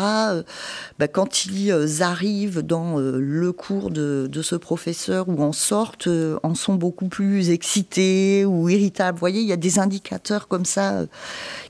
[0.98, 6.08] Bah, quand ils arrivent dans le cours de, ce professeur ou en sortent,
[6.42, 9.14] en sont beaucoup plus excités ou irritables?
[9.16, 11.04] Vous voyez, il y a des indicateurs comme ça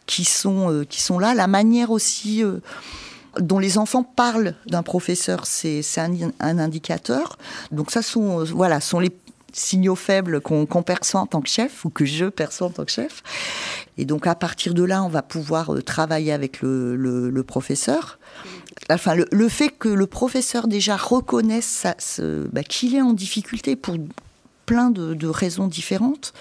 [0.06, 1.34] qui sont qui sont là.
[1.34, 2.42] La manière aussi
[3.40, 7.38] dont les enfants parlent d'un professeur, c'est un, indicateur.
[7.72, 9.10] Donc ça sont voilà sont les
[9.52, 12.90] signaux faibles qu'on perçoit en tant que chef ou que je perçois en tant que
[12.90, 13.22] chef.
[13.98, 18.18] Et donc à partir de là, on va pouvoir euh, travailler avec le, professeur.
[18.90, 21.86] Enfin, le, fait que le professeur déjà reconnaisse
[22.52, 23.96] bah, qu'il est en difficulté pour
[24.66, 26.32] plein de, de raisons différentes,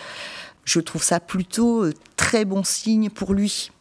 [0.65, 3.71] je trouve ça plutôt euh, très bon signe pour lui.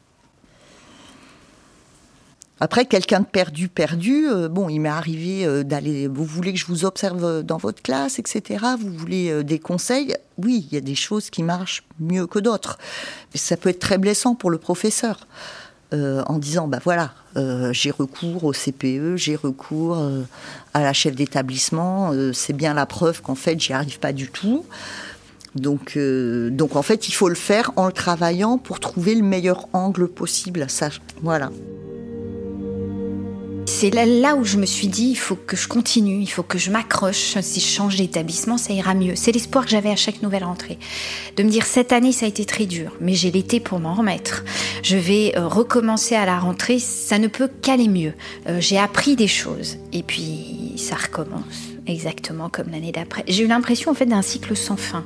[2.62, 6.06] Après, quelqu'un de perdu, perdu, euh, bon, il m'est arrivé euh, d'aller.
[6.06, 8.64] Vous voulez que je vous observe dans votre classe, etc.
[8.78, 10.14] Vous voulez euh, des conseils?
[10.38, 12.78] Oui, il y a des choses qui marchent mieux que d'autres.
[13.34, 15.26] Mais ça peut être très blessant pour le professeur.
[15.92, 17.12] en disant, bah voilà,
[17.72, 19.98] j'ai recours au CPE, j'ai recours
[20.72, 24.64] à la chef d'établissement, c'est bien la preuve qu'en fait, j'y arrive pas du tout.
[25.54, 29.68] Donc, donc en fait, il faut le faire en le travaillant pour trouver le meilleur
[29.74, 30.64] angle possible.
[30.70, 30.88] Ça,
[31.20, 31.50] voilà
[33.82, 36.56] c'est là, où je me suis dit, il faut que je continue, il faut que
[36.56, 37.36] je m'accroche.
[37.40, 39.14] Si je change d'établissement, ça ira mieux.
[39.16, 40.78] C'est l'espoir que j'avais à chaque nouvelle rentrée.
[41.36, 43.94] De me dire, cette année, ça a été très dur, mais j'ai l'été pour m'en
[43.94, 44.44] remettre.
[44.84, 48.12] Je vais euh, recommencer à la rentrée, ça ne peut qu'aller mieux.
[48.48, 53.24] Euh, j'ai appris des choses, et puis ça recommence exactement comme l'année d'après.
[53.26, 55.04] J'ai eu l'impression en fait d'un cycle sans fin,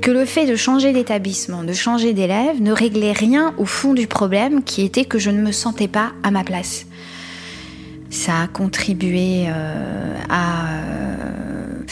[0.00, 4.06] que le fait de changer d'établissement, de changer d'élève, ne réglait rien au fond du
[4.06, 6.86] problème qui était que je ne me sentais pas à ma place.
[8.12, 11.82] Ça a contribué euh, euh,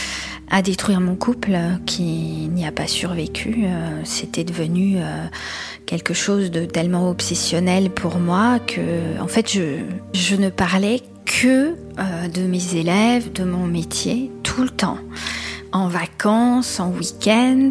[0.51, 1.57] à, détruire mon couple
[1.87, 3.65] qui n'y a pas survécu.
[3.65, 4.99] Euh, c'était devenu
[5.87, 11.75] quelque chose de tellement obsessionnel pour moi que, en fait, je, ne parlais que
[12.29, 14.99] de mes élèves, de mon métier, tout le temps
[15.73, 17.71] en vacances, en week-end.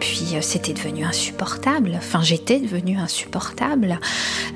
[0.00, 1.92] Puis c'était devenu insupportable.
[1.96, 4.00] Enfin, j'étais devenue insupportable.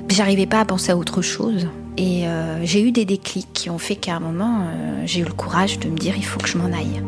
[0.09, 1.67] J'arrivais pas à penser à autre chose.
[1.97, 5.25] Et euh, j'ai eu des déclics qui ont fait qu'à un moment, euh, j'ai eu
[5.25, 7.01] le courage de me dire il faut que je m'en aille.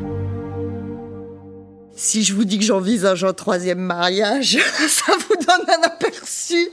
[1.95, 6.69] Si je vous dis que j'envisage un troisième mariage, ça vous donne un aperçu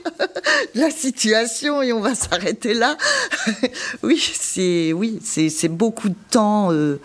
[0.75, 2.97] de la situation et on va s'arrêter là.
[4.03, 6.71] oui, c'est oui, c'est beaucoup de temps.
[6.71, 6.99] Euh,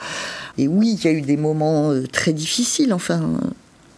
[0.59, 2.93] et oui, il y a eu des moments très difficiles.
[2.93, 3.39] Enfin,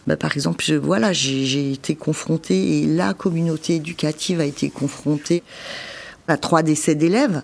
[0.07, 5.41] bah, par exemple, voilà, j'ai été confrontée et la communauté éducative a été confrontée
[6.27, 7.41] à trois décès d'élèves.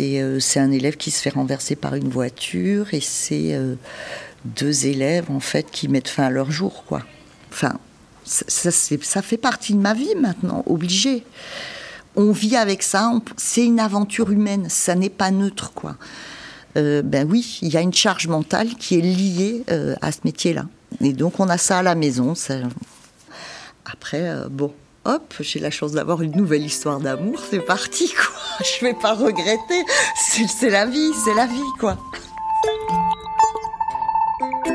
[0.00, 3.74] Euh, c'est un élève qui se fait renverser par une voiture et c'est euh,
[4.44, 7.02] deux élèves en fait qui mettent fin à leur jour quoi.
[7.52, 7.78] Enfin,
[8.24, 11.24] ça, ça fait partie de ma vie maintenant, obligé.
[12.16, 15.96] On vit avec ça, c'est une aventure humaine, ça n'est pas neutre quoi.
[16.76, 19.64] Euh, ben oui, il y a une charge mentale qui est liée
[20.00, 20.66] à ce métier-là.
[21.00, 22.34] Et donc on a ça à la maison.
[23.84, 24.72] Après, bon,
[25.04, 28.34] hop, j'ai la chance d'avoir une nouvelle histoire d'amour, c'est parti quoi.
[28.64, 29.84] Je vais pas regretter,
[30.16, 31.98] c'est la vie, c'est la vie quoi.
[34.66, 34.70] Euh,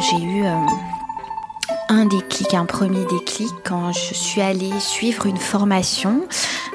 [0.00, 0.54] j'ai eu euh,
[1.88, 6.26] un déclic, un premier déclic quand je suis allée suivre une formation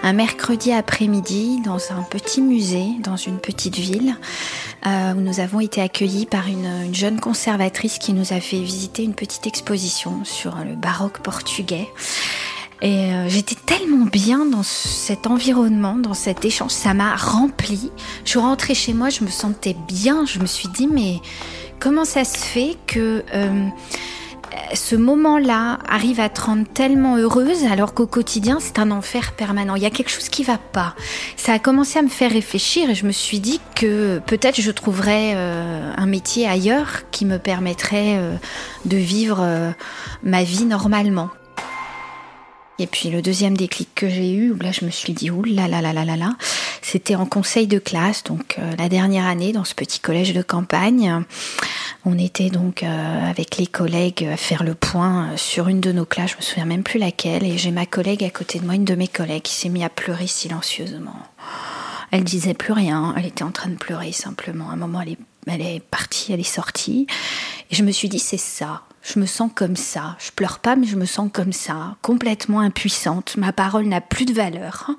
[0.03, 4.16] un mercredi après-midi dans un petit musée, dans une petite ville,
[4.88, 9.03] euh, où nous avons été accueillis par une, jeune conservatrice qui nous a fait visiter
[9.03, 11.88] une petite exposition sur le baroque portugais.
[12.82, 17.91] Et euh, j'étais tellement bien dans cet environnement, dans cet échange, ça m'a rempli.
[18.25, 21.19] Je suis rentrée chez moi, je me sentais bien, je me suis dit mais
[21.79, 23.23] comment ça se fait que...
[23.34, 23.67] Euh,
[24.73, 29.75] ce moment-là arrive à te rendre tellement heureuse alors qu'au quotidien c'est un enfer permanent?
[29.75, 30.95] Il y a quelque chose qui va pas.
[31.38, 34.71] Ça a commencé à me faire réfléchir et je me suis dit que peut-être je
[34.71, 38.36] trouverais euh, un métier ailleurs qui me permettrait euh,
[38.86, 39.71] de vivre euh,
[40.23, 41.29] ma vie normalement.
[42.80, 45.43] Et puis le deuxième déclic que j'ai eu, où là je me suis dit, ouh
[45.43, 46.36] là là là là là là,
[46.82, 51.24] c'était en conseil de classe, donc la dernière année dans ce petit collège de campagne.
[52.03, 56.05] On était donc euh, avec les collègues à faire le point sur une de nos
[56.05, 58.74] classes, je me souviens même plus laquelle, et j'ai ma collègue à côté de moi,
[58.74, 61.15] une de mes collègues, qui s'est mise à pleurer silencieusement.
[62.09, 64.69] Elle disait plus rien, elle était en train de pleurer simplement.
[64.72, 67.05] À un moment, elle est, elle est partie, elle est sortie,
[67.69, 68.82] et je me suis dit c'est ça.
[69.03, 70.15] Je me sens comme ça.
[70.19, 73.35] Je pleure pas, mais je me sens comme ça, complètement impuissante.
[73.37, 74.91] Ma parole n'a plus de valeur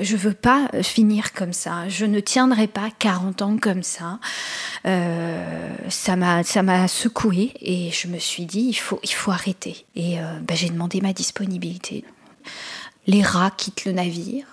[0.00, 1.88] je veux pas finir comme ça.
[1.88, 4.18] Je ne tiendrai pas 40 ans comme ça.
[4.86, 9.30] Euh, ça m'a ça m'a secoué et je me suis dit il faut il faut
[9.30, 9.86] arrêter.
[9.94, 12.04] Et euh, bah, j'ai demandé ma disponibilité.
[13.06, 14.46] Les rats quittent le navire.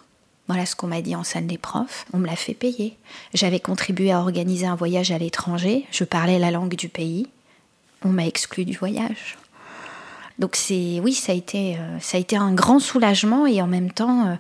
[0.48, 2.06] Voilà ce qu'on m'a dit en salle des profs.
[2.14, 2.98] On me l'a fait payer.
[3.34, 5.86] J'avais contribué à organiser un voyage à l'étranger.
[5.92, 7.28] Je parlais la langue du pays.
[8.04, 9.38] On m'a exclu du voyage.
[10.40, 13.68] Donc c'est oui, ça a été euh, ça a été un grand soulagement et en
[13.68, 14.36] même temps, euh,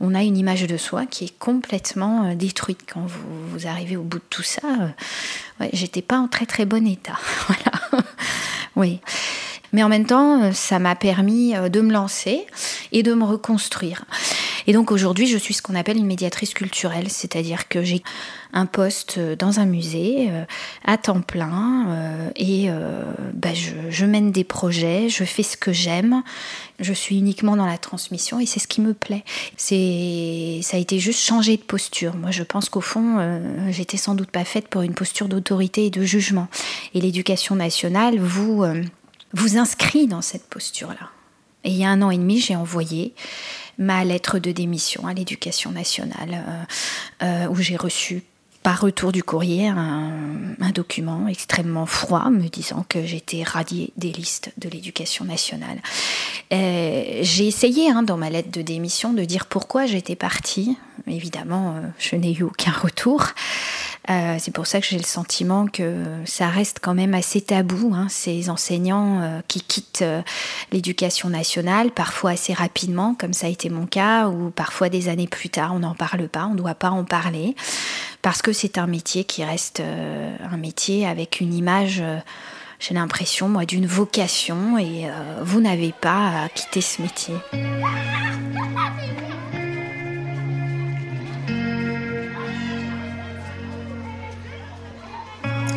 [0.00, 4.02] on a une image de soi qui est complètement euh, détruite quand vous, arrivez au
[4.02, 4.60] bout de tout ça.
[5.72, 8.02] J'étais pas en très très bon état, voilà.
[8.74, 9.00] oui.
[9.72, 12.46] Mais en même temps, ça m'a permis de me lancer
[12.92, 14.04] et de me reconstruire.
[14.66, 18.02] Et donc aujourd'hui, je suis ce qu'on appelle une médiatrice culturelle, c'est-à-dire que j'ai
[18.52, 20.44] un poste dans un musée euh,
[20.84, 23.04] à temps plein euh, et euh,
[23.34, 26.22] bah, je, mène des projets, je fais ce que j'aime,
[26.80, 29.24] je suis uniquement dans la transmission et c'est ce qui me plaît.
[29.56, 32.16] C'est, ça a été juste changer de posture.
[32.16, 33.40] Moi, je pense qu'au fond,
[33.70, 36.48] j'étais sans doute pas faite pour une posture d'autorité et de jugement.
[36.94, 38.64] Et l'éducation nationale vous
[39.32, 41.10] vous inscrit dans cette posture-là.
[41.64, 43.12] Et il y a un an et demi, j'ai envoyé
[43.78, 46.64] ma lettre de démission à l'éducation nationale, euh,
[47.24, 48.22] euh, où j'ai reçu
[48.62, 54.52] par retour du courrier un, document extrêmement froid me disant que j'étais radiée des listes
[54.58, 55.78] de l'éducation nationale.
[56.52, 60.76] Euh, j'ai essayé hein, dans ma lettre de démission de dire pourquoi j'étais partie.
[61.06, 63.22] Évidemment, je n'ai eu aucun retour.
[64.08, 67.92] Euh, c'est pour ça que j'ai le sentiment que ça reste quand même assez tabou,
[67.94, 70.22] hein, ces enseignants euh, qui quittent euh,
[70.70, 75.26] l'éducation nationale, parfois assez rapidement, comme ça a été mon cas, ou parfois des années
[75.26, 77.56] plus tard, on n'en parle pas, on ne doit pas en parler,
[78.22, 82.02] parce que c'est un métier qui reste un métier avec une image
[82.78, 85.08] j'ai l'impression, moi, d'une vocation et
[85.40, 87.34] vous n'avez pas à quitter ce métier.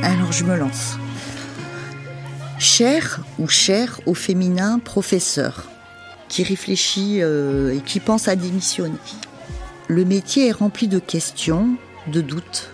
[0.04, 0.97] Alors je me lance.
[2.58, 5.70] Cher ou cher au féminin professeur
[6.28, 8.97] qui réfléchit euh, et qui pense à démissionner.
[9.88, 11.76] Le métier est rempli de questions,
[12.08, 12.70] de doutes.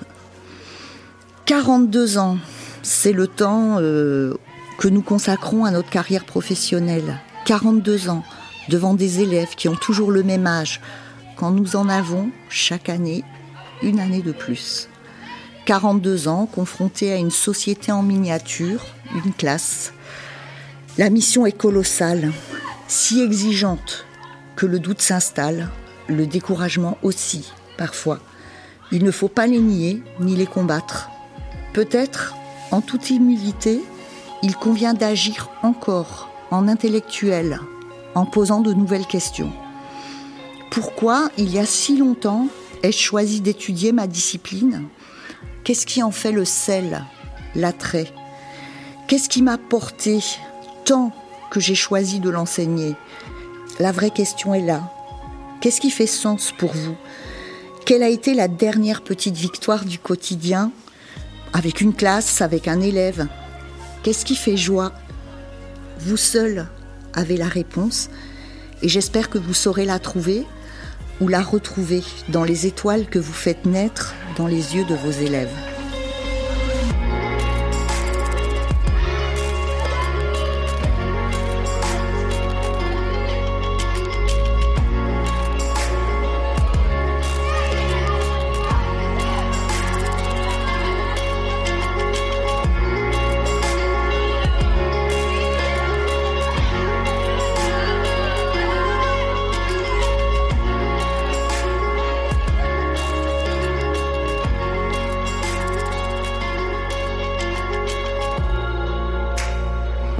[1.45, 2.37] 42 ans,
[2.83, 4.35] c'est le temps euh,
[4.77, 7.19] que nous consacrons à notre carrière professionnelle.
[7.45, 8.23] 42 ans
[8.69, 10.81] devant des élèves qui ont toujours le même âge,
[11.37, 13.23] quand nous en avons chaque année
[13.81, 14.89] une année de plus.
[15.65, 18.85] 42 ans, confronté à une société en miniature,
[19.25, 19.93] une classe.
[20.99, 22.31] La mission est colossale,
[22.87, 24.05] si exigeante
[24.55, 25.69] que le doute s'installe,
[26.07, 28.19] le découragement aussi, parfois.
[28.91, 31.09] Il ne faut pas les nier ni les combattre.
[31.73, 32.35] Peut-être,
[32.69, 33.81] en toute humilité,
[34.43, 37.59] il convient d'agir encore en intellectuel,
[38.13, 39.51] en posant de nouvelles questions.
[40.69, 42.47] Pourquoi, il y a si longtemps,
[42.83, 44.83] ai-je choisi d'étudier ma discipline?
[45.65, 47.03] Qu'est-ce qui en fait le sel,
[47.55, 48.13] l'attrait?
[49.07, 50.19] Qu'est-ce qui m'a porté
[50.85, 51.11] tant
[51.49, 52.93] que j'ai choisi de l'enseigner?
[53.79, 54.91] La vraie question est là.
[55.59, 56.95] Qu'est-ce qui fait sens pour vous?
[57.83, 60.71] Quelle a été la dernière petite victoire du quotidien?
[61.51, 63.27] Avec une classe, avec un élève.
[64.03, 64.93] Qu'est-ce qui fait joie?
[65.97, 66.67] Vous seul
[67.15, 68.11] avez la réponse.
[68.83, 70.45] Et j'espère que vous saurez la trouver
[71.21, 75.11] ou la retrouver dans les étoiles que vous faites naître dans les yeux de vos
[75.11, 75.74] élèves.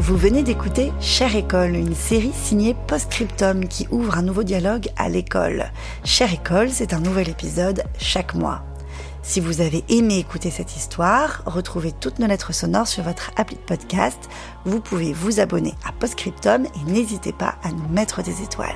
[0.06, 5.10] Vous venez d'écouter Chère École, une série signée Postscriptum qui ouvre un nouveau dialogue à
[5.10, 5.72] l'école.
[6.03, 8.62] Chère École, c'est un nouvel épisode chaque mois.
[9.24, 13.56] Si vous avez aimé écouter cette histoire, retrouvez toutes nos lettres sonores sur votre appli
[13.56, 14.30] de podcast.
[14.64, 18.76] Vous pouvez vous abonner à Postscriptum et n'hésitez pas à nous mettre des étoiles.